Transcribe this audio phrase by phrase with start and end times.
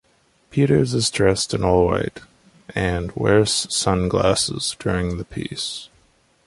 [0.49, 2.21] Peters is dressed all in white,
[2.73, 5.89] and wears sunglasses during the piece.